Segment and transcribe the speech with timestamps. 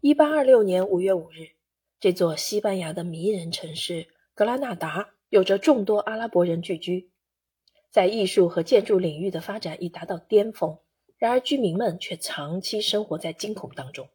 [0.00, 1.56] 一八二六年五月五日，
[1.98, 7.10] 这座西班牙的迷人城市格拉纳达有着众多阿拉伯人聚居，
[7.90, 10.78] 在艺术和建筑领域的发展已达到巅峰。
[11.16, 14.08] 然而，居民们却长期生活在惊恐当中，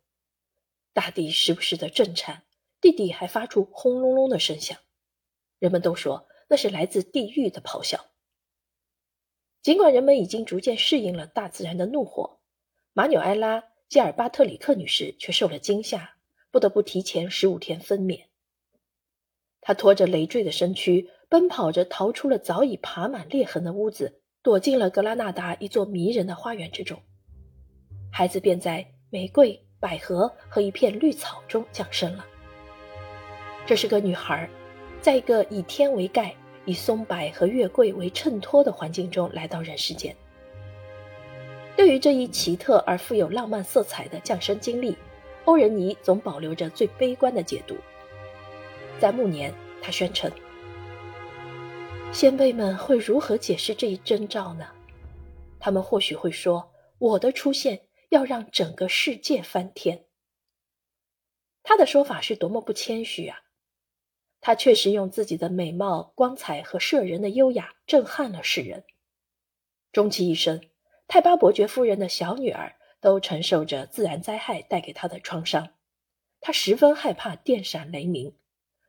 [0.93, 2.43] 大地时不时的震颤，
[2.79, 4.77] 地底还发出轰隆隆的声响，
[5.59, 8.05] 人们都说那是来自地狱的咆哮。
[9.61, 12.39] 尽管人们已经逐渐适应了大自然的怒火，
[12.93, 13.59] 马纽埃拉·
[13.94, 16.16] 基尔巴特里克女士却受了惊吓，
[16.50, 18.24] 不得不提前十五天分娩。
[19.61, 27.00] 她拖着累赘的身躯，奔跑着逃出了早已爬满裂痕的屋子，躲进了格拉纳达一座迷人的花园之中。
[28.11, 32.25] 孩子便在玫瑰、百合和一片绿草中降生了。
[33.67, 34.50] 这是个女孩，
[35.02, 36.36] 在一个以天为盖。
[36.66, 40.16] 以松柏和月桂为衬托的环境中来到人世间。
[41.75, 44.97] 对于这一奇特而富有浪漫色彩的降生经历，
[45.45, 47.75] 欧仁尼总保留着最悲观的解读。
[49.00, 50.31] 在暮年，他宣称
[52.14, 54.67] ：“先辈们会如何解释这一征兆呢？
[55.59, 60.05] 他们或许会说，我的出现要让整个世界翻天。”
[61.64, 63.39] 他的说法是多么不谦虚啊！
[64.42, 68.83] 他确实用自己的美貌、光彩和摄人的优雅震撼了世人。
[69.92, 70.61] 终其一生，
[71.08, 75.73] 泰巴伯爵夫人的小女儿都承受着自然灾害带给她的创伤。
[76.40, 78.36] 她十分害怕电闪雷鸣。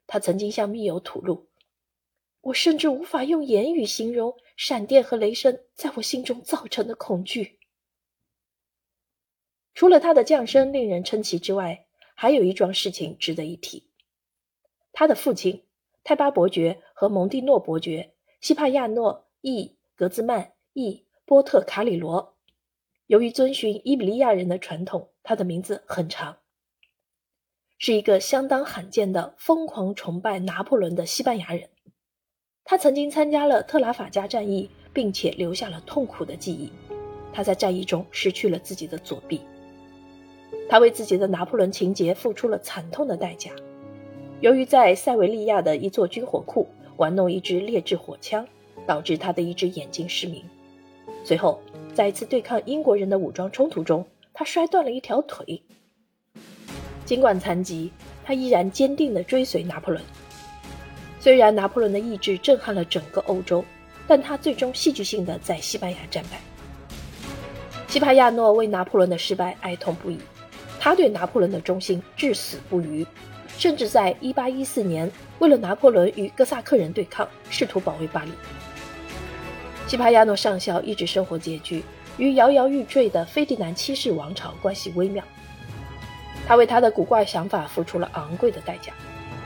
[0.07, 1.49] 她曾经向密友吐露
[2.43, 7.59] ：“我甚至无法用言语形容闪电和雷声在我心中造成的恐惧。”
[9.75, 13.91] 除了她的降生令人称奇之外，还有一桩事情值得一提。
[14.93, 15.65] 他的父亲
[16.05, 22.37] 泰巴伯爵和蒙蒂诺伯爵西帕亚诺·伊格兹曼·伊波特卡里罗，
[23.07, 26.37] 由于遵循伊比利亚人的传统，他的名字很长，
[27.79, 31.71] 是一个相当罕见的疯狂崇拜拿破仑的西班牙人。
[32.63, 36.71] 他曾经参加了特拉法加战役，并且留下了痛苦的记忆。
[37.33, 39.41] 他在战役中失去了自己的左臂，
[40.69, 43.51] 他为自己的拿破仑情节付出了惨痛的代价。
[44.41, 46.69] 由于在塞维利亚的一座军火库
[46.99, 48.47] 玩弄一支劣质火枪，
[48.87, 50.45] 导致他的一只眼睛失明。
[51.25, 51.59] 随后，
[51.95, 55.63] 在一次对抗英国人的武装冲突中，他摔断了一条腿。
[57.07, 57.91] 尽管残疾，
[58.23, 60.05] 他依然坚定地追随拿破仑。
[61.19, 63.65] 虽然拿破仑的意志震撼了整个欧洲，
[64.07, 66.39] 但他最终戏剧性地在西班牙战败。
[67.89, 70.19] 西帕亚诺为拿破仑的失败哀痛不已，
[70.79, 73.07] 他对拿破仑的忠心至死不渝。
[73.57, 78.33] 甚至在1814年，为了拿破仑与哥萨克人对抗，试图保卫巴黎。
[79.95, 81.85] 西帕亚诺上校一直生活拮据，
[82.17, 85.25] 与摇摇欲坠的菲迪南七世王朝关系微妙。
[86.49, 88.93] 他为他的古怪想法付出了昂贵的代价，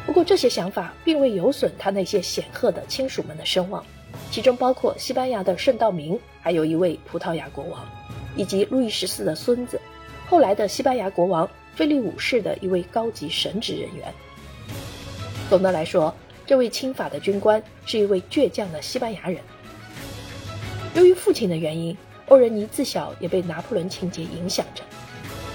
[0.07, 3.85] 不过这些想法并未有损他那些显赫的亲属们的声望，
[4.31, 7.87] 其中包括西班牙的圣道明，还有一位葡萄牙国王，
[8.35, 9.79] 以及路易十四的孙子，
[10.31, 11.47] 后来的西班牙国王。
[11.75, 14.11] 菲利五世的一位高级神职人员。
[15.51, 16.13] 总的来说，
[16.47, 19.43] 这位亲法的军官是一位倔强的西班牙人。
[20.99, 24.83] 由于父亲的原因，欧仁妮自小也被拿破仑情节影响着。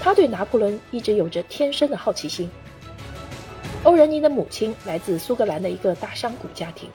[0.02, 2.50] 他对拿破仑一直有着天生的好奇心。
[3.84, 6.90] 欧仁妮的母亲来自苏格兰的一个大商贾家庭。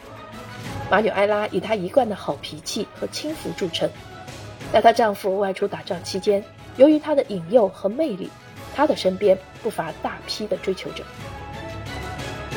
[0.90, 3.86] 马纽埃拉以她一贯的好脾气和轻浮著称。
[4.72, 6.42] 在她丈夫外出打仗期间，
[6.78, 8.30] 由于她的引诱和魅力。
[8.74, 11.04] 她的身边不乏大批的追求者。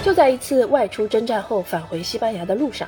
[0.05, 2.87] 就在一次外出征战后返回西班牙的路上，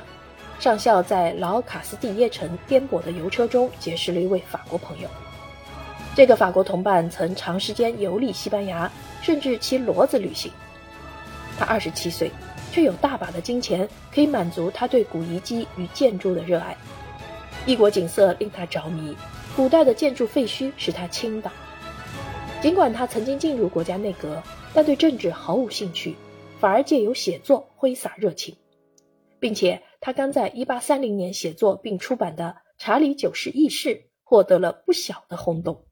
[0.58, 5.08] 上校在老卡斯蒂耶城颠簸的油车中结识了一位法国朋友。
[6.14, 10.50] 这个法国同伴曾长时间游历西班牙，甚至骑骡子旅行。
[11.58, 12.30] 他二十七岁，
[12.72, 16.76] 却有大把的金钱可以满足他对古遗迹与建筑的热爱。
[17.66, 19.16] 异国景色令他着迷，
[19.56, 21.50] 古代的建筑废墟使他倾倒。
[22.60, 24.42] 尽管他曾经进入国家内阁，
[24.72, 26.16] 但对政治毫无兴趣，
[26.60, 28.56] 反而借由写作挥洒热情，
[29.38, 33.88] 并且他刚在1830年写作并出版的《查理九世轶事》
[34.22, 35.86] 获得了不小的轰动。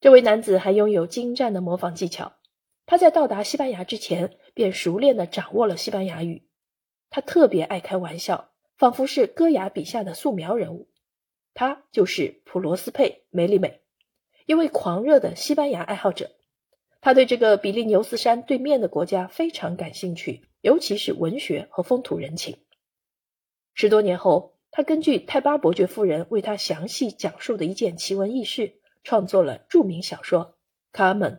[0.00, 2.32] 这位男子还拥有精湛的模仿技巧，
[2.86, 6.48] 他在到达西班牙之前便熟练地掌握了西班牙语。
[7.10, 10.88] 他特别爱开玩笑，仿佛是戈雅笔下的素描人物。
[11.52, 13.82] 他就是普罗斯佩·梅里美。
[14.46, 16.30] 一位狂热的西班牙爱好者，
[17.00, 22.58] 他对这个比利牛斯山对面的国家非常感兴趣，尤其是文学和风土人情。
[23.74, 30.44] 十多年后，他根据泰巴伯爵夫人为他详细讲述的一件奇闻异事，创作了著名小说
[30.92, 31.38] 《卡门》。